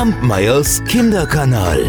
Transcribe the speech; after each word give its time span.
Kampmeyers 0.00 0.82
Kinderkanal. 0.84 1.84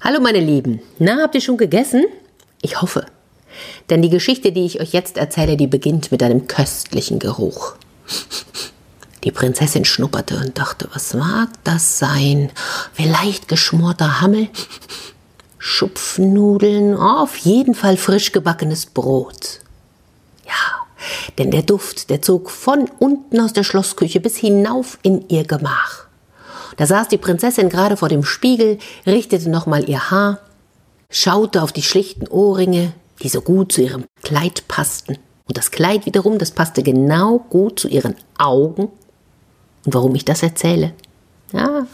Hallo 0.00 0.20
meine 0.22 0.40
Lieben, 0.40 0.80
na, 0.98 1.18
habt 1.20 1.34
ihr 1.34 1.42
schon 1.42 1.58
gegessen? 1.58 2.06
Ich 2.62 2.80
hoffe. 2.80 3.04
Denn 3.90 4.00
die 4.00 4.08
Geschichte, 4.08 4.52
die 4.52 4.64
ich 4.64 4.80
euch 4.80 4.94
jetzt 4.94 5.18
erzähle, 5.18 5.58
die 5.58 5.66
beginnt 5.66 6.12
mit 6.12 6.22
einem 6.22 6.46
köstlichen 6.48 7.18
Geruch. 7.18 7.74
Die 9.22 9.30
Prinzessin 9.30 9.84
schnupperte 9.84 10.38
und 10.38 10.56
dachte, 10.56 10.88
was 10.94 11.12
mag 11.12 11.50
das 11.62 11.98
sein? 11.98 12.50
Vielleicht 12.94 13.48
geschmorter 13.48 14.22
Hammel? 14.22 14.48
Schupfnudeln? 15.58 16.96
Oh, 16.96 17.18
auf 17.18 17.36
jeden 17.36 17.74
Fall 17.74 17.98
frisch 17.98 18.32
gebackenes 18.32 18.86
Brot. 18.86 19.60
Denn 21.38 21.50
der 21.50 21.62
Duft, 21.62 22.10
der 22.10 22.22
zog 22.22 22.50
von 22.50 22.88
unten 22.98 23.40
aus 23.40 23.52
der 23.52 23.64
Schlossküche 23.64 24.20
bis 24.20 24.36
hinauf 24.36 24.98
in 25.02 25.28
ihr 25.28 25.44
Gemach. 25.44 26.06
Da 26.76 26.86
saß 26.86 27.08
die 27.08 27.18
Prinzessin 27.18 27.68
gerade 27.68 27.96
vor 27.96 28.08
dem 28.08 28.24
Spiegel, 28.24 28.78
richtete 29.06 29.48
nochmal 29.48 29.88
ihr 29.88 30.10
Haar, 30.10 30.40
schaute 31.10 31.62
auf 31.62 31.72
die 31.72 31.82
schlichten 31.82 32.28
Ohrringe, 32.28 32.92
die 33.22 33.28
so 33.28 33.40
gut 33.40 33.72
zu 33.72 33.82
ihrem 33.82 34.04
Kleid 34.22 34.66
passten. 34.68 35.18
Und 35.46 35.56
das 35.56 35.70
Kleid 35.70 36.06
wiederum, 36.06 36.38
das 36.38 36.50
passte 36.50 36.82
genau 36.82 37.38
gut 37.50 37.78
zu 37.78 37.88
ihren 37.88 38.16
Augen. 38.38 38.88
Und 39.84 39.94
warum 39.94 40.14
ich 40.14 40.24
das 40.24 40.42
erzähle? 40.42 40.92
Ja, 41.52 41.86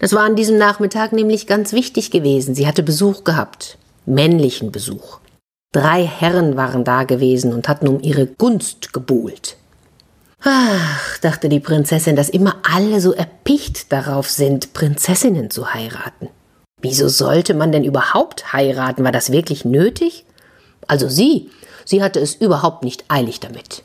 das 0.00 0.12
war 0.12 0.22
an 0.22 0.36
diesem 0.36 0.58
Nachmittag 0.58 1.12
nämlich 1.12 1.46
ganz 1.46 1.72
wichtig 1.72 2.10
gewesen. 2.10 2.54
Sie 2.54 2.66
hatte 2.66 2.82
Besuch 2.82 3.24
gehabt. 3.24 3.78
Männlichen 4.06 4.70
Besuch. 4.70 5.18
Drei 5.72 6.04
Herren 6.04 6.56
waren 6.56 6.84
da 6.84 7.04
gewesen 7.04 7.52
und 7.54 7.66
hatten 7.68 7.88
um 7.88 8.00
ihre 8.00 8.26
Gunst 8.26 8.92
gebuhlt. 8.92 9.56
Ach, 10.44 11.18
dachte 11.18 11.48
die 11.48 11.60
Prinzessin, 11.60 12.16
dass 12.16 12.28
immer 12.28 12.56
alle 12.70 13.00
so 13.00 13.12
erpicht 13.12 13.90
darauf 13.92 14.28
sind, 14.28 14.74
Prinzessinnen 14.74 15.50
zu 15.50 15.72
heiraten. 15.72 16.28
Wieso 16.82 17.08
sollte 17.08 17.54
man 17.54 17.72
denn 17.72 17.84
überhaupt 17.84 18.52
heiraten? 18.52 19.04
War 19.04 19.12
das 19.12 19.32
wirklich 19.32 19.64
nötig? 19.64 20.26
Also 20.88 21.08
sie, 21.08 21.48
sie 21.84 22.02
hatte 22.02 22.20
es 22.20 22.34
überhaupt 22.34 22.82
nicht 22.84 23.04
eilig 23.08 23.40
damit. 23.40 23.82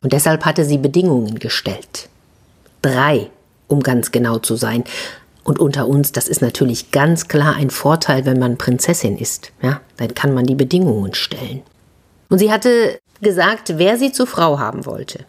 Und 0.00 0.12
deshalb 0.12 0.44
hatte 0.44 0.64
sie 0.64 0.78
Bedingungen 0.78 1.38
gestellt. 1.38 2.08
Drei, 2.82 3.30
um 3.66 3.80
ganz 3.80 4.12
genau 4.12 4.38
zu 4.38 4.54
sein. 4.54 4.84
Und 5.44 5.58
unter 5.58 5.86
uns, 5.86 6.12
das 6.12 6.26
ist 6.26 6.40
natürlich 6.40 6.90
ganz 6.90 7.28
klar 7.28 7.54
ein 7.54 7.70
Vorteil, 7.70 8.24
wenn 8.24 8.38
man 8.38 8.56
Prinzessin 8.56 9.18
ist. 9.18 9.52
Ja, 9.62 9.80
dann 9.98 10.14
kann 10.14 10.32
man 10.34 10.46
die 10.46 10.54
Bedingungen 10.54 11.14
stellen. 11.14 11.62
Und 12.30 12.38
sie 12.38 12.50
hatte 12.50 12.98
gesagt, 13.20 13.74
wer 13.76 13.98
sie 13.98 14.10
zur 14.10 14.26
Frau 14.26 14.58
haben 14.58 14.86
wollte, 14.86 15.24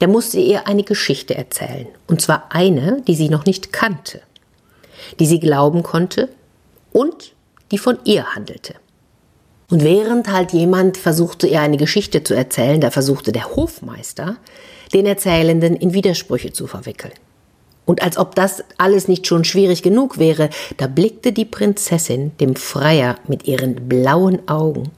der 0.00 0.08
musste 0.08 0.38
ihr 0.38 0.66
eine 0.66 0.84
Geschichte 0.84 1.34
erzählen. 1.34 1.88
Und 2.06 2.20
zwar 2.20 2.46
eine, 2.50 3.02
die 3.06 3.14
sie 3.14 3.28
noch 3.28 3.46
nicht 3.46 3.72
kannte, 3.72 4.20
die 5.18 5.26
sie 5.26 5.40
glauben 5.40 5.82
konnte 5.82 6.28
und 6.92 7.32
die 7.70 7.78
von 7.78 7.98
ihr 8.04 8.34
handelte. 8.34 8.74
Und 9.70 9.82
während 9.82 10.30
halt 10.30 10.52
jemand 10.52 10.98
versuchte, 10.98 11.46
ihr 11.46 11.60
eine 11.60 11.78
Geschichte 11.78 12.22
zu 12.22 12.34
erzählen, 12.34 12.80
da 12.80 12.90
versuchte 12.90 13.32
der 13.32 13.56
Hofmeister, 13.56 14.36
den 14.92 15.06
Erzählenden 15.06 15.74
in 15.74 15.94
Widersprüche 15.94 16.52
zu 16.52 16.66
verwickeln. 16.66 17.12
Und 17.86 18.02
als 18.02 18.16
ob 18.16 18.34
das 18.34 18.64
alles 18.78 19.08
nicht 19.08 19.26
schon 19.26 19.44
schwierig 19.44 19.82
genug 19.82 20.18
wäre, 20.18 20.48
da 20.78 20.86
blickte 20.86 21.32
die 21.32 21.44
Prinzessin 21.44 22.32
dem 22.38 22.56
Freier 22.56 23.16
mit 23.28 23.46
ihren 23.46 23.88
blauen 23.88 24.48
Augen 24.48 24.90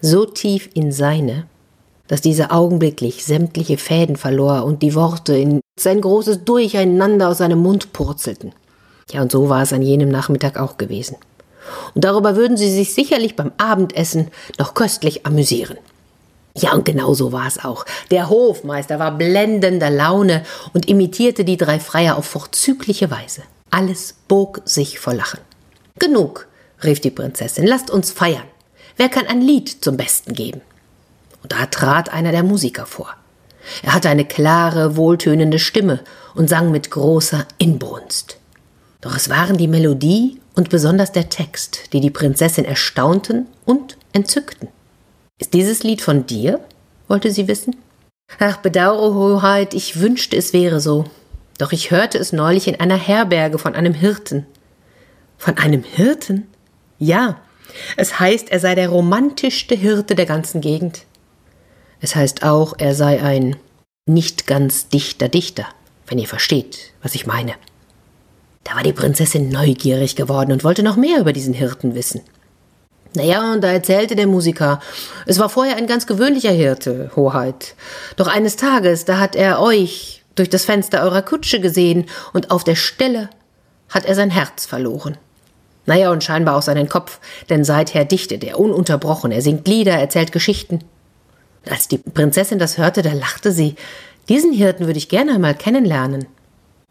so 0.00 0.24
tief 0.24 0.68
in 0.74 0.90
seine, 0.90 1.46
dass 2.08 2.20
dieser 2.20 2.52
augenblicklich 2.52 3.24
sämtliche 3.24 3.78
Fäden 3.78 4.16
verlor 4.16 4.64
und 4.64 4.82
die 4.82 4.94
Worte 4.94 5.36
in 5.36 5.60
sein 5.78 6.00
großes 6.00 6.44
Durcheinander 6.44 7.28
aus 7.28 7.38
seinem 7.38 7.60
Mund 7.60 7.92
purzelten. 7.92 8.52
Ja, 9.10 9.22
und 9.22 9.30
so 9.30 9.48
war 9.48 9.62
es 9.62 9.72
an 9.72 9.82
jenem 9.82 10.08
Nachmittag 10.08 10.58
auch 10.58 10.76
gewesen. 10.76 11.16
Und 11.94 12.04
darüber 12.04 12.36
würden 12.36 12.56
sie 12.56 12.70
sich 12.70 12.92
sicherlich 12.92 13.36
beim 13.36 13.52
Abendessen 13.56 14.28
noch 14.58 14.74
köstlich 14.74 15.26
amüsieren. 15.26 15.78
Ja, 16.54 16.74
und 16.74 16.84
genau 16.84 17.14
so 17.14 17.32
war 17.32 17.46
es 17.46 17.64
auch. 17.64 17.84
Der 18.10 18.28
Hofmeister 18.28 18.98
war 18.98 19.16
blendender 19.16 19.90
Laune 19.90 20.44
und 20.74 20.86
imitierte 20.86 21.44
die 21.44 21.56
drei 21.56 21.80
Freier 21.80 22.16
auf 22.16 22.26
vorzügliche 22.26 23.10
Weise. 23.10 23.42
Alles 23.70 24.14
bog 24.28 24.60
sich 24.64 24.98
vor 24.98 25.14
Lachen. 25.14 25.40
Genug, 25.98 26.46
rief 26.84 27.00
die 27.00 27.10
Prinzessin, 27.10 27.66
lasst 27.66 27.90
uns 27.90 28.10
feiern. 28.10 28.44
Wer 28.96 29.08
kann 29.08 29.26
ein 29.26 29.40
Lied 29.40 29.82
zum 29.82 29.96
Besten 29.96 30.34
geben? 30.34 30.60
Und 31.42 31.52
da 31.52 31.66
trat 31.66 32.12
einer 32.12 32.32
der 32.32 32.42
Musiker 32.42 32.86
vor. 32.86 33.14
Er 33.82 33.94
hatte 33.94 34.08
eine 34.08 34.24
klare, 34.24 34.96
wohltönende 34.96 35.58
Stimme 35.58 36.00
und 36.34 36.48
sang 36.48 36.70
mit 36.70 36.90
großer 36.90 37.46
Inbrunst. 37.58 38.38
Doch 39.00 39.16
es 39.16 39.28
waren 39.28 39.56
die 39.56 39.68
Melodie 39.68 40.40
und 40.54 40.68
besonders 40.68 41.12
der 41.12 41.28
Text, 41.28 41.92
die 41.92 42.00
die 42.00 42.10
Prinzessin 42.10 42.64
erstaunten 42.64 43.46
und 43.64 43.96
entzückten. 44.12 44.68
Ist 45.42 45.54
dieses 45.54 45.82
Lied 45.82 46.02
von 46.02 46.24
dir? 46.24 46.60
wollte 47.08 47.32
sie 47.32 47.48
wissen. 47.48 47.74
Ach, 48.38 48.58
bedaure, 48.58 49.12
Hoheit, 49.12 49.74
ich 49.74 49.98
wünschte, 49.98 50.36
es 50.36 50.52
wäre 50.52 50.78
so. 50.78 51.06
Doch 51.58 51.72
ich 51.72 51.90
hörte 51.90 52.16
es 52.16 52.32
neulich 52.32 52.68
in 52.68 52.78
einer 52.78 52.96
Herberge 52.96 53.58
von 53.58 53.74
einem 53.74 53.92
Hirten. 53.92 54.46
Von 55.38 55.58
einem 55.58 55.82
Hirten? 55.82 56.46
Ja, 57.00 57.40
es 57.96 58.20
heißt, 58.20 58.52
er 58.52 58.60
sei 58.60 58.76
der 58.76 58.88
romantischste 58.90 59.74
Hirte 59.74 60.14
der 60.14 60.26
ganzen 60.26 60.60
Gegend. 60.60 61.06
Es 62.00 62.14
heißt 62.14 62.44
auch, 62.44 62.74
er 62.78 62.94
sei 62.94 63.20
ein 63.20 63.56
nicht 64.06 64.46
ganz 64.46 64.90
dichter 64.90 65.28
Dichter, 65.28 65.66
wenn 66.06 66.20
ihr 66.20 66.28
versteht, 66.28 66.92
was 67.02 67.16
ich 67.16 67.26
meine. 67.26 67.54
Da 68.62 68.76
war 68.76 68.84
die 68.84 68.92
Prinzessin 68.92 69.48
neugierig 69.48 70.14
geworden 70.14 70.52
und 70.52 70.62
wollte 70.62 70.84
noch 70.84 70.96
mehr 70.96 71.18
über 71.18 71.32
diesen 71.32 71.52
Hirten 71.52 71.96
wissen. 71.96 72.20
Naja, 73.14 73.52
und 73.52 73.60
da 73.62 73.70
erzählte 73.70 74.16
der 74.16 74.26
Musiker, 74.26 74.80
es 75.26 75.38
war 75.38 75.50
vorher 75.50 75.76
ein 75.76 75.86
ganz 75.86 76.06
gewöhnlicher 76.06 76.50
Hirte, 76.50 77.10
Hoheit. 77.14 77.74
Doch 78.16 78.26
eines 78.26 78.56
Tages, 78.56 79.04
da 79.04 79.18
hat 79.18 79.36
er 79.36 79.60
euch 79.60 80.22
durch 80.34 80.48
das 80.48 80.64
Fenster 80.64 81.02
eurer 81.02 81.22
Kutsche 81.22 81.60
gesehen 81.60 82.06
und 82.32 82.50
auf 82.50 82.64
der 82.64 82.74
Stelle 82.74 83.28
hat 83.90 84.06
er 84.06 84.14
sein 84.14 84.30
Herz 84.30 84.64
verloren. 84.64 85.18
Naja, 85.84 86.10
und 86.10 86.24
scheinbar 86.24 86.56
auch 86.56 86.62
seinen 86.62 86.88
Kopf, 86.88 87.18
denn 87.50 87.64
seither 87.64 88.04
dichtet 88.04 88.44
er 88.44 88.58
ununterbrochen, 88.58 89.32
er 89.32 89.42
singt 89.42 89.66
Lieder, 89.68 89.92
erzählt 89.92 90.32
Geschichten. 90.32 90.84
Als 91.68 91.88
die 91.88 91.98
Prinzessin 91.98 92.58
das 92.58 92.78
hörte, 92.78 93.02
da 93.02 93.12
lachte 93.12 93.52
sie. 93.52 93.74
Diesen 94.28 94.52
Hirten 94.52 94.86
würde 94.86 94.98
ich 94.98 95.08
gerne 95.08 95.34
einmal 95.34 95.54
kennenlernen. 95.54 96.26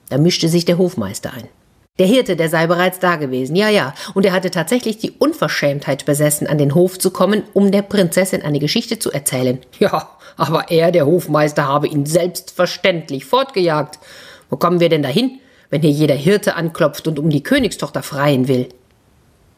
Da 0.09 0.17
mischte 0.17 0.49
sich 0.49 0.65
der 0.65 0.77
Hofmeister 0.77 1.33
ein. 1.33 1.47
Der 2.01 2.07
Hirte, 2.07 2.35
der 2.35 2.49
sei 2.49 2.65
bereits 2.65 2.97
da 2.97 3.17
gewesen, 3.17 3.55
ja, 3.55 3.69
ja, 3.69 3.93
und 4.15 4.25
er 4.25 4.31
hatte 4.31 4.49
tatsächlich 4.49 4.97
die 4.97 5.11
Unverschämtheit 5.11 6.03
besessen, 6.03 6.47
an 6.47 6.57
den 6.57 6.73
Hof 6.73 6.97
zu 6.97 7.11
kommen, 7.11 7.43
um 7.53 7.71
der 7.71 7.83
Prinzessin 7.83 8.41
eine 8.41 8.57
Geschichte 8.57 8.97
zu 8.97 9.11
erzählen. 9.11 9.59
Ja, 9.77 10.09
aber 10.35 10.71
er, 10.71 10.91
der 10.91 11.05
Hofmeister, 11.05 11.67
habe 11.67 11.87
ihn 11.87 12.07
selbstverständlich 12.07 13.25
fortgejagt. 13.25 13.99
Wo 14.49 14.57
kommen 14.57 14.79
wir 14.79 14.89
denn 14.89 15.03
dahin, 15.03 15.41
wenn 15.69 15.83
hier 15.83 15.91
jeder 15.91 16.15
Hirte 16.15 16.55
anklopft 16.55 17.07
und 17.07 17.19
um 17.19 17.29
die 17.29 17.43
Königstochter 17.43 18.01
freien 18.01 18.47
will? 18.47 18.69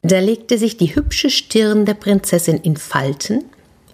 Da 0.02 0.20
legte 0.20 0.58
sich 0.58 0.76
die 0.76 0.98
hübsche 0.98 1.30
Stirn 1.30 1.86
der 1.86 1.94
Prinzessin 1.94 2.58
in 2.58 2.76
Falten 2.76 3.46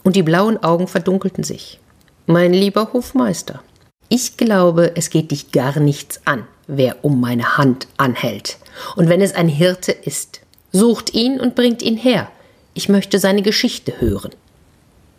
und 0.04 0.16
die 0.16 0.24
blauen 0.24 0.58
Augen 0.64 0.88
verdunkelten 0.88 1.44
sich. 1.44 1.80
Mein 2.26 2.52
lieber 2.52 2.94
Hofmeister, 2.94 3.62
ich 4.08 4.38
glaube, 4.38 4.94
es 4.96 5.12
geht 5.12 5.30
dich 5.30 5.52
gar 5.52 5.80
nichts 5.80 6.22
an, 6.26 6.48
wer 6.70 7.04
um 7.04 7.20
meine 7.20 7.58
Hand 7.58 7.88
anhält. 7.98 8.58
Und 8.96 9.10
wenn 9.10 9.22
es 9.22 9.34
ein 9.34 9.50
Hirte 9.50 9.92
ist, 9.92 10.42
sucht 10.72 11.14
ihn 11.14 11.40
und 11.40 11.56
bringt 11.56 11.82
ihn 11.82 11.98
her. 11.98 12.30
Ich 12.74 12.90
möchte 12.90 13.20
seine 13.20 13.42
Geschichte 13.42 14.00
hören. 14.00 14.32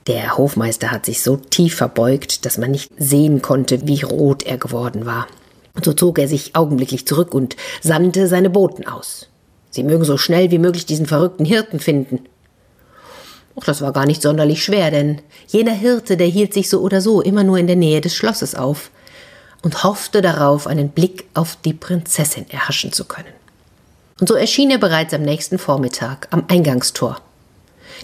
Der 0.07 0.39
Hofmeister 0.39 0.91
hat 0.91 1.05
sich 1.05 1.23
so 1.23 1.37
tief 1.37 1.75
verbeugt, 1.75 2.47
dass 2.47 2.57
man 2.57 2.71
nicht 2.71 2.91
sehen 2.97 3.43
konnte, 3.43 3.87
wie 3.87 4.01
rot 4.03 4.45
er 4.45 4.57
geworden 4.57 5.05
war. 5.05 5.27
Und 5.75 5.85
so 5.85 5.93
zog 5.93 6.19
er 6.19 6.29
sich 6.29 6.57
augenblicklich 6.57 7.07
zurück 7.07 7.35
und 7.35 7.57
sandte 7.83 8.27
seine 8.27 8.49
Boten 8.49 8.87
aus. 8.87 9.29
Sie 9.71 9.83
mögen 9.83 10.05
so 10.05 10.17
schnell 10.17 10.51
wie 10.51 10.59
möglich 10.59 10.87
diesen 10.87 11.07
verrückten 11.07 11.45
Hirten 11.45 11.81
finden. 11.81 12.21
Och, 13.57 13.65
das 13.65 13.83
war 13.83 13.93
gar 13.93 14.07
nicht 14.07 14.23
sonderlich 14.23 14.65
schwer, 14.65 14.91
denn 14.91 15.21
jener 15.49 15.73
Hirte, 15.73 16.17
der 16.17 16.29
hielt 16.29 16.55
sich 16.55 16.69
so 16.69 16.81
oder 16.81 17.01
so 17.01 17.21
immer 17.21 17.45
nur 17.45 17.59
in 17.59 17.67
der 17.67 17.77
Nähe 17.77 18.01
des 18.01 18.15
Schlosses 18.15 18.55
auf 18.55 18.91
und 19.63 19.85
hoffte 19.85 20.23
darauf, 20.23 20.67
einen 20.67 20.91
Blick 20.91 21.27
auf 21.35 21.57
die 21.65 21.75
Prinzessin 21.75 22.49
erhaschen 22.51 22.93
zu 22.93 23.05
können. 23.05 23.33
Und 24.21 24.29
so 24.29 24.35
erschien 24.35 24.71
er 24.71 24.79
bereits 24.79 25.15
am 25.15 25.23
nächsten 25.23 25.59
Vormittag 25.59 26.29
am 26.31 26.45
Eingangstor. 26.49 27.21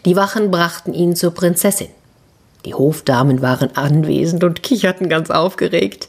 Die 0.05 0.17
Wachen 0.17 0.50
brachten 0.50 0.94
ihn 0.94 1.17
zur 1.17 1.32
Prinzessin. 1.32 1.88
Die 2.64 2.75
Hofdamen 2.75 3.43
waren 3.43 3.76
anwesend 3.76 4.43
und 4.43 4.62
kicherten 4.62 5.08
ganz 5.08 5.31
aufgeregt. 5.31 6.08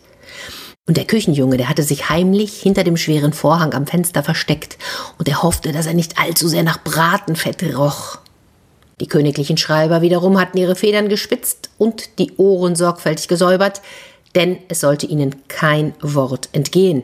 Und 0.87 0.95
der 0.95 1.05
Küchenjunge, 1.05 1.57
der 1.57 1.69
hatte 1.69 1.83
sich 1.83 2.09
heimlich 2.09 2.61
hinter 2.61 2.83
dem 2.83 2.95
schweren 2.95 3.33
Vorhang 3.33 3.73
am 3.73 3.85
Fenster 3.85 4.23
versteckt, 4.23 4.77
und 5.17 5.27
er 5.27 5.43
hoffte, 5.43 5.73
dass 5.73 5.85
er 5.85 5.93
nicht 5.93 6.17
allzu 6.17 6.47
sehr 6.47 6.63
nach 6.63 6.81
Bratenfett 6.81 7.61
roch. 7.75 8.19
Die 8.99 9.07
königlichen 9.07 9.57
Schreiber 9.57 10.01
wiederum 10.01 10.39
hatten 10.39 10.57
ihre 10.57 10.75
Federn 10.75 11.09
gespitzt 11.09 11.69
und 11.77 12.17
die 12.17 12.31
Ohren 12.37 12.75
sorgfältig 12.75 13.27
gesäubert, 13.27 13.81
denn 14.35 14.57
es 14.67 14.79
sollte 14.81 15.05
ihnen 15.05 15.35
kein 15.47 15.93
Wort 16.01 16.49
entgehen. 16.51 17.03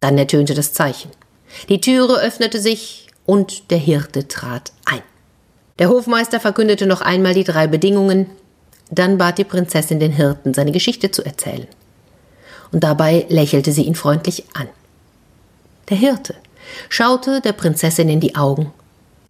Dann 0.00 0.18
ertönte 0.18 0.54
das 0.54 0.72
Zeichen. 0.72 1.10
Die 1.68 1.80
Türe 1.80 2.20
öffnete 2.20 2.60
sich 2.60 3.08
und 3.26 3.70
der 3.70 3.78
Hirte 3.78 4.28
trat 4.28 4.72
ein. 4.84 5.02
Der 5.78 5.88
Hofmeister 5.88 6.40
verkündete 6.40 6.86
noch 6.86 7.00
einmal 7.00 7.34
die 7.34 7.44
drei 7.44 7.66
Bedingungen, 7.66 8.26
dann 8.90 9.18
bat 9.18 9.38
die 9.38 9.44
Prinzessin 9.44 10.00
den 10.00 10.12
Hirten, 10.12 10.54
seine 10.54 10.72
Geschichte 10.72 11.10
zu 11.10 11.24
erzählen. 11.24 11.66
Und 12.72 12.84
dabei 12.84 13.26
lächelte 13.28 13.72
sie 13.72 13.84
ihn 13.84 13.94
freundlich 13.94 14.44
an. 14.54 14.68
Der 15.88 15.96
Hirte 15.96 16.34
schaute 16.88 17.40
der 17.40 17.52
Prinzessin 17.52 18.08
in 18.08 18.20
die 18.20 18.34
Augen, 18.34 18.72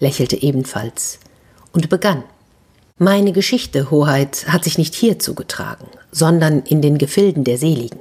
lächelte 0.00 0.40
ebenfalls 0.40 1.19
und 1.72 1.88
begann. 1.88 2.25
Meine 3.00 3.30
Geschichte, 3.30 3.92
Hoheit, 3.92 4.46
hat 4.48 4.64
sich 4.64 4.76
nicht 4.76 4.92
hier 4.92 5.20
zugetragen, 5.20 5.86
sondern 6.10 6.62
in 6.62 6.82
den 6.82 6.98
Gefilden 6.98 7.44
der 7.44 7.56
Seligen. 7.56 8.00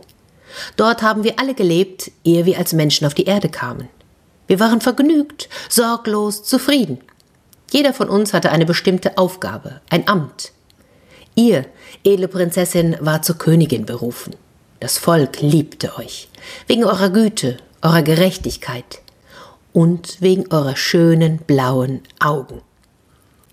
Dort 0.76 1.04
haben 1.04 1.24
wir 1.24 1.40
alle 1.40 1.54
gelebt, 1.54 2.12
ehe 2.24 2.48
wir 2.48 2.58
als 2.58 2.74
Menschen 2.74 3.06
auf 3.06 3.14
die 3.14 3.26
Erde 3.26 3.48
kamen. 3.48 3.90
Wir 4.48 4.60
waren 4.60 4.82
vergnügt, 4.82 5.50
sorglos, 5.70 6.44
zufrieden. 6.44 6.98
Jeder 7.70 7.94
von 7.94 8.10
uns 8.10 8.34
hatte 8.34 8.52
eine 8.52 8.66
bestimmte 8.66 9.20
Aufgabe, 9.20 9.82
ein 9.92 10.08
Amt. 10.08 10.52
Ihr, 11.36 11.66
edle 12.04 12.28
Prinzessin, 12.28 12.98
war 13.00 13.22
zur 13.22 13.38
Königin 13.38 13.86
berufen. 13.86 14.36
Das 14.80 14.98
Volk 14.98 15.42
liebte 15.42 15.96
euch, 15.98 16.28
wegen 16.66 16.86
eurer 16.86 17.12
Güte, 17.12 17.58
eurer 17.84 18.02
Gerechtigkeit 18.02 19.04
und 19.74 20.22
wegen 20.22 20.52
eurer 20.52 20.76
schönen 20.76 21.38
blauen 21.38 22.02
Augen. 22.20 22.62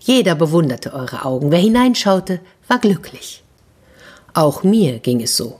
Jeder 0.05 0.35
bewunderte 0.35 0.93
eure 0.93 1.25
Augen. 1.25 1.49
Wer 1.49 1.57
hineinschaute, 1.57 2.39
war 2.67 2.77
glücklich. 2.77 3.43
Auch 4.35 4.61
mir 4.61 4.99
ging 4.99 5.19
es 5.19 5.35
so. 5.35 5.59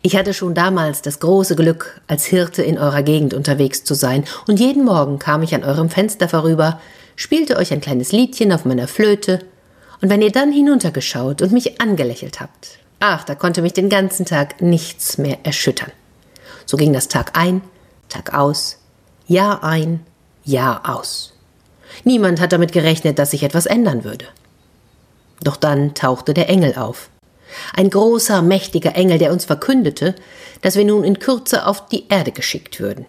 Ich 0.00 0.14
hatte 0.14 0.32
schon 0.32 0.54
damals 0.54 1.02
das 1.02 1.18
große 1.18 1.56
Glück, 1.56 2.00
als 2.06 2.24
Hirte 2.24 2.62
in 2.62 2.78
eurer 2.78 3.02
Gegend 3.02 3.34
unterwegs 3.34 3.82
zu 3.82 3.94
sein, 3.94 4.24
und 4.46 4.60
jeden 4.60 4.84
Morgen 4.84 5.18
kam 5.18 5.42
ich 5.42 5.56
an 5.56 5.64
eurem 5.64 5.90
Fenster 5.90 6.28
vorüber, 6.28 6.80
spielte 7.16 7.56
euch 7.56 7.72
ein 7.72 7.80
kleines 7.80 8.12
Liedchen 8.12 8.52
auf 8.52 8.64
meiner 8.64 8.86
Flöte, 8.86 9.40
und 10.00 10.08
wenn 10.08 10.22
ihr 10.22 10.30
dann 10.30 10.52
hinuntergeschaut 10.52 11.42
und 11.42 11.50
mich 11.50 11.80
angelächelt 11.80 12.40
habt, 12.40 12.78
ach, 13.00 13.24
da 13.24 13.34
konnte 13.34 13.60
mich 13.60 13.72
den 13.72 13.88
ganzen 13.88 14.24
Tag 14.24 14.62
nichts 14.62 15.18
mehr 15.18 15.38
erschüttern. 15.42 15.90
So 16.64 16.76
ging 16.76 16.92
das 16.92 17.08
Tag 17.08 17.36
ein, 17.36 17.60
Tag 18.08 18.34
aus, 18.34 18.78
Jahr 19.26 19.64
ein, 19.64 20.06
Jahr 20.44 20.88
aus. 20.88 21.34
Niemand 22.04 22.40
hat 22.40 22.52
damit 22.52 22.72
gerechnet, 22.72 23.18
dass 23.18 23.32
sich 23.32 23.42
etwas 23.42 23.66
ändern 23.66 24.04
würde. 24.04 24.26
Doch 25.42 25.56
dann 25.56 25.94
tauchte 25.94 26.34
der 26.34 26.48
Engel 26.48 26.74
auf. 26.76 27.10
Ein 27.74 27.90
großer, 27.90 28.42
mächtiger 28.42 28.94
Engel, 28.94 29.18
der 29.18 29.32
uns 29.32 29.44
verkündete, 29.44 30.14
dass 30.62 30.76
wir 30.76 30.84
nun 30.84 31.04
in 31.04 31.18
Kürze 31.18 31.66
auf 31.66 31.88
die 31.88 32.06
Erde 32.08 32.32
geschickt 32.32 32.80
würden. 32.80 33.06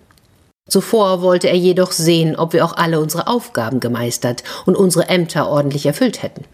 Zuvor 0.68 1.22
wollte 1.22 1.50
er 1.50 1.57
jedoch 1.57 1.92
sehen, 1.92 2.36
ob 2.36 2.54
wir 2.54 2.63
auch 2.63 2.78
alle 2.78 3.00
unsere 3.00 3.28
Aufgaben 3.28 3.80
gemeistert 3.80 4.44
und 4.66 4.78
unsere 4.78 5.10
Ämter 5.10 5.50
ordentlich 5.50 5.86
erfüllt 5.86 6.24
hätten. 6.24 6.45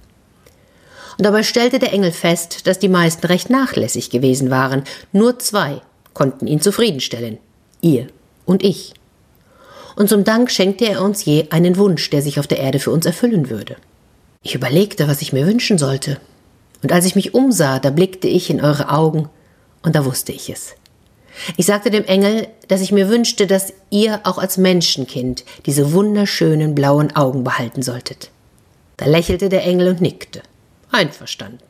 Und 1.18 1.26
dabei 1.26 1.44
stellte 1.44 1.80
der 1.80 1.94
Engel 1.94 2.12
fest, 2.12 2.68
dass 2.68 2.80
die 2.80 2.90
meisten 2.90 3.26
recht 3.28 3.50
nachlässig 3.50 4.10
gewesen 4.10 4.50
waren. 4.50 4.84
Nur 5.12 5.40
zwei 5.40 5.82
konnten 6.14 6.48
ihn 6.48 6.62
zufriedenstellen. 6.62 7.38
Ihr 7.82 8.08
und 8.46 8.64
ich 8.64 8.94
und 9.98 10.10
zum 10.10 10.24
Dank 10.24 10.52
schenkte 10.52 10.88
er 10.88 11.02
uns 11.02 11.26
je 11.26 11.48
einen 11.50 11.76
Wunsch, 11.76 12.10
der 12.12 12.22
sich 12.22 12.40
auf 12.40 12.46
der 12.46 12.60
Erde 12.60 12.80
für 12.80 12.92
uns 12.92 13.08
erfüllen 13.08 13.50
würde. 13.50 13.78
Ich 14.44 14.54
überlegte, 14.54 15.08
was 15.08 15.24
ich 15.24 15.34
mir 15.34 15.48
wünschen 15.48 15.80
sollte. 15.80 16.20
Und 16.84 16.92
als 16.92 17.06
ich 17.06 17.16
mich 17.16 17.34
umsah, 17.34 17.80
da 17.80 17.90
blickte 17.90 18.28
ich 18.28 18.52
in 18.52 18.62
eure 18.62 18.90
Augen, 18.90 19.28
und 19.82 19.96
da 19.96 20.06
wusste 20.06 20.32
ich 20.32 20.50
es. 20.50 20.76
Ich 21.56 21.66
sagte 21.66 21.90
dem 21.90 22.06
Engel, 22.06 22.48
dass 22.68 22.82
ich 22.82 22.92
mir 22.92 23.10
wünschte, 23.10 23.48
dass 23.48 23.74
ihr 23.90 24.20
auch 24.24 24.38
als 24.38 24.58
Menschenkind 24.58 25.44
diese 25.66 25.92
wunderschönen 25.94 26.76
blauen 26.76 27.16
Augen 27.16 27.44
behalten 27.44 27.82
solltet. 27.82 28.30
Da 28.98 29.06
lächelte 29.06 29.50
der 29.50 29.64
Engel 29.64 29.88
und 29.90 30.02
nickte. 30.02 30.42
Einverstanden. 30.92 31.64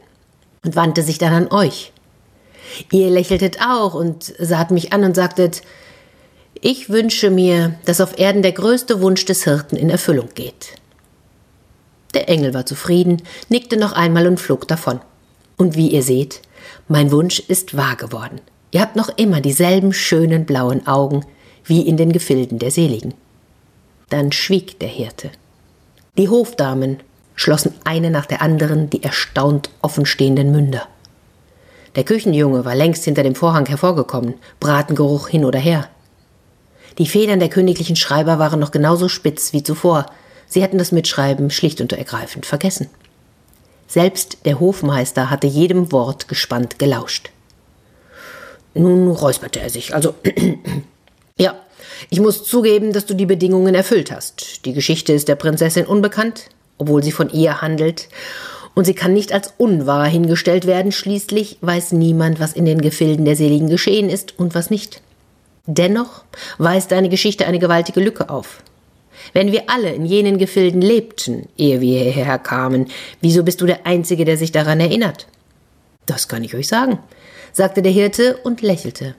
Und 0.66 0.76
wandte 0.76 1.02
sich 1.02 1.18
dann 1.18 1.34
an 1.34 1.52
euch. 1.52 1.94
Ihr 2.92 3.10
lächeltet 3.10 3.60
auch 3.62 3.94
und 3.94 4.34
saht 4.38 4.72
mich 4.72 4.92
an 4.92 5.06
und 5.06 5.16
sagtet, 5.16 5.62
ich 6.62 6.90
wünsche 6.90 7.30
mir, 7.30 7.76
dass 7.86 8.02
auf 8.02 8.18
Erden 8.18 8.42
der 8.42 8.52
größte 8.52 9.02
Wunsch 9.02 9.26
des 9.26 9.44
Hirten 9.44 9.76
in 9.76 9.90
Erfüllung 9.90 10.30
geht. 10.36 10.74
Der 12.14 12.30
Engel 12.30 12.54
war 12.54 12.66
zufrieden, 12.66 13.22
nickte 13.50 13.78
noch 13.78 13.94
einmal 13.94 14.28
und 14.28 14.40
flog 14.40 14.68
davon. 14.68 15.00
Und 15.58 15.76
wie 15.76 15.90
ihr 15.90 16.04
seht, 16.04 16.42
mein 16.88 17.12
Wunsch 17.12 17.40
ist 17.40 17.76
wahr 17.76 17.96
geworden. 17.96 18.42
Ihr 18.72 18.82
habt 18.82 18.96
noch 18.96 19.10
immer 19.18 19.42
dieselben 19.42 19.94
schönen 19.94 20.46
blauen 20.46 20.88
Augen 20.88 21.26
wie 21.66 21.82
in 21.82 21.98
den 21.98 22.12
Gefilden 22.12 22.60
der 22.60 22.72
Seligen. 22.72 23.14
Dann 24.10 24.32
schwieg 24.32 24.80
der 24.80 24.90
Hirte. 24.90 25.30
Die 26.18 26.30
Hofdamen 26.30 27.00
schlossen 27.36 27.74
eine 27.84 28.10
nach 28.10 28.26
der 28.26 28.42
anderen 28.42 28.90
die 28.90 29.04
erstaunt 29.04 29.70
offenstehenden 29.82 30.52
Münder. 30.52 30.88
Der 31.96 32.04
Küchenjunge 32.04 32.66
war 32.66 32.76
längst 32.76 33.06
hinter 33.06 33.24
dem 33.24 33.36
Vorhang 33.36 33.66
hervorgekommen, 33.66 34.36
Bratengeruch 34.60 35.28
hin 35.28 35.46
oder 35.46 35.60
her. 35.60 35.90
Die 36.98 37.08
Federn 37.08 37.40
der 37.40 37.50
königlichen 37.50 37.96
Schreiber 37.96 38.40
waren 38.40 38.60
noch 38.60 38.72
genauso 38.72 39.08
spitz 39.08 39.54
wie 39.54 39.64
zuvor. 39.64 40.08
Sie 40.48 40.64
hatten 40.64 40.78
das 40.78 40.92
Mitschreiben 40.92 41.52
schlicht 41.52 41.82
und 41.82 41.94
ergreifend 41.94 42.46
vergessen. 42.46 42.90
Selbst 43.88 44.40
der 44.46 44.60
Hofmeister 44.60 45.30
hatte 45.30 45.48
jedem 45.48 45.92
Wort 45.92 46.28
gespannt 46.28 46.80
gelauscht. 46.80 47.30
Nun 48.74 49.10
räusperte 49.10 49.60
er 49.60 49.70
sich. 49.70 49.94
Also, 49.94 50.14
ja, 51.38 51.56
ich 52.10 52.20
muss 52.20 52.44
zugeben, 52.44 52.94
dass 52.94 53.06
du 53.06 53.14
die 53.14 53.26
Bedingungen 53.26 53.76
erfüllt 53.76 54.12
hast. 54.12 54.66
Die 54.66 54.74
Geschichte 54.74 55.14
ist 55.14 55.28
der 55.28 55.36
Prinzessin 55.36 55.86
unbekannt, 55.86 56.50
obwohl 56.78 57.04
sie 57.04 57.12
von 57.12 57.30
ihr 57.30 57.62
handelt. 57.62 58.10
Und 58.76 58.86
sie 58.86 58.94
kann 58.94 59.14
nicht 59.14 59.34
als 59.34 59.54
unwahr 59.58 60.06
hingestellt 60.06 60.68
werden. 60.68 60.92
Schließlich 60.92 61.58
weiß 61.62 61.94
niemand, 61.94 62.40
was 62.40 62.54
in 62.54 62.66
den 62.66 62.82
Gefilden 62.82 63.26
der 63.26 63.36
Seligen 63.36 63.70
geschehen 63.70 64.10
ist 64.10 64.38
und 64.38 64.54
was 64.54 64.70
nicht. 64.70 65.02
Dennoch 65.68 66.24
weist 66.58 66.92
deine 66.92 67.10
Geschichte 67.10 67.46
eine 67.46 67.60
gewaltige 67.60 68.00
Lücke 68.00 68.30
auf. 68.30 68.64
Wenn 69.34 69.52
wir 69.52 69.70
alle 69.70 69.92
in 69.92 70.06
jenen 70.06 70.38
Gefilden 70.38 70.82
lebten, 70.82 71.50
ehe 71.58 71.82
wir 71.82 72.00
hierher 72.00 72.40
kamen, 72.40 72.88
wieso 73.20 73.44
bist 73.44 73.60
du 73.60 73.66
der 73.66 73.86
Einzige, 73.86 74.24
der 74.24 74.38
sich 74.38 74.54
daran 74.54 74.80
erinnert? 74.80 75.28
Das 76.06 76.30
kann 76.30 76.44
ich 76.44 76.56
euch 76.56 76.70
sagen, 76.70 77.00
sagte 77.52 77.82
der 77.82 77.92
Hirte 77.92 78.38
und 78.38 78.62
lächelte. 78.62 79.16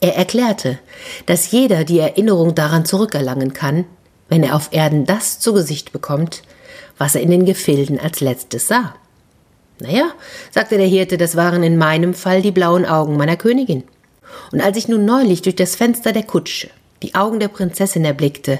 Er 0.00 0.14
erklärte, 0.16 0.78
dass 1.24 1.50
jeder 1.50 1.82
die 1.82 1.98
Erinnerung 1.98 2.54
daran 2.54 2.84
zurückerlangen 2.84 3.52
kann, 3.52 3.86
wenn 4.28 4.44
er 4.44 4.54
auf 4.54 4.68
Erden 4.70 5.04
das 5.04 5.40
zu 5.40 5.52
Gesicht 5.52 5.90
bekommt, 5.90 6.42
was 6.96 7.16
er 7.16 7.22
in 7.22 7.30
den 7.30 7.44
Gefilden 7.44 7.98
als 7.98 8.20
letztes 8.20 8.68
sah. 8.68 8.94
Naja, 9.80 10.12
sagte 10.52 10.78
der 10.78 10.86
Hirte, 10.86 11.16
das 11.16 11.34
waren 11.34 11.62
in 11.62 11.76
meinem 11.76 12.14
Fall 12.14 12.40
die 12.40 12.52
blauen 12.52 12.86
Augen 12.86 13.16
meiner 13.16 13.36
Königin. 13.36 13.84
Und 14.52 14.60
als 14.60 14.76
ich 14.76 14.88
nun 14.88 15.04
neulich 15.04 15.42
durch 15.42 15.56
das 15.56 15.76
Fenster 15.76 16.12
der 16.12 16.24
Kutsche 16.24 16.68
die 17.02 17.14
Augen 17.14 17.40
der 17.40 17.48
Prinzessin 17.48 18.04
erblickte, 18.04 18.58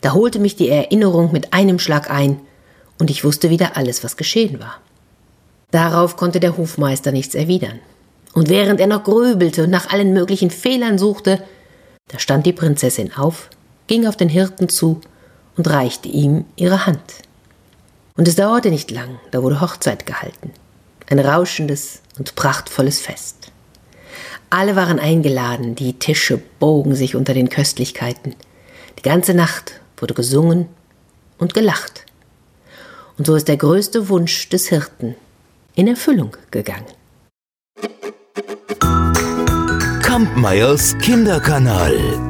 da 0.00 0.12
holte 0.12 0.38
mich 0.38 0.56
die 0.56 0.68
Erinnerung 0.68 1.32
mit 1.32 1.52
einem 1.52 1.78
Schlag 1.78 2.10
ein, 2.10 2.40
und 3.00 3.10
ich 3.10 3.24
wusste 3.24 3.50
wieder 3.50 3.76
alles, 3.76 4.02
was 4.02 4.16
geschehen 4.16 4.58
war. 4.58 4.80
Darauf 5.70 6.16
konnte 6.16 6.40
der 6.40 6.56
Hofmeister 6.56 7.12
nichts 7.12 7.34
erwidern. 7.34 7.78
Und 8.32 8.48
während 8.48 8.80
er 8.80 8.86
noch 8.86 9.04
grübelte 9.04 9.64
und 9.64 9.70
nach 9.70 9.90
allen 9.90 10.12
möglichen 10.12 10.50
Fehlern 10.50 10.98
suchte, 10.98 11.42
da 12.08 12.18
stand 12.18 12.46
die 12.46 12.52
Prinzessin 12.52 13.12
auf, 13.14 13.50
ging 13.86 14.06
auf 14.06 14.16
den 14.16 14.28
Hirten 14.28 14.68
zu 14.68 15.00
und 15.56 15.68
reichte 15.68 16.08
ihm 16.08 16.44
ihre 16.56 16.86
Hand. 16.86 17.00
Und 18.16 18.26
es 18.26 18.36
dauerte 18.36 18.70
nicht 18.70 18.90
lang, 18.90 19.18
da 19.30 19.42
wurde 19.42 19.60
Hochzeit 19.60 20.06
gehalten. 20.06 20.52
Ein 21.08 21.20
rauschendes 21.20 22.00
und 22.18 22.34
prachtvolles 22.34 23.00
Fest. 23.00 23.52
Alle 24.50 24.76
waren 24.76 24.98
eingeladen, 24.98 25.74
die 25.74 25.98
Tische 25.98 26.40
bogen 26.58 26.94
sich 26.94 27.14
unter 27.14 27.34
den 27.34 27.50
Köstlichkeiten. 27.50 28.34
Die 28.98 29.02
ganze 29.02 29.34
Nacht 29.34 29.80
wurde 29.98 30.14
gesungen 30.14 30.68
und 31.36 31.52
gelacht. 31.52 32.06
Und 33.18 33.26
so 33.26 33.34
ist 33.34 33.48
der 33.48 33.58
größte 33.58 34.08
Wunsch 34.08 34.48
des 34.48 34.68
Hirten 34.68 35.16
in 35.74 35.86
Erfüllung 35.86 36.36
gegangen. 36.50 36.86
Kampmeyers 40.02 40.96
Kinderkanal 40.98 42.27